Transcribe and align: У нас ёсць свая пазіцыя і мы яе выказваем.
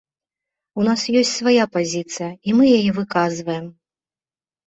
У 0.79 0.85
нас 0.87 1.01
ёсць 1.21 1.33
свая 1.41 1.65
пазіцыя 1.75 2.29
і 2.51 2.55
мы 2.61 2.71
яе 2.77 2.91
выказваем. 2.99 3.65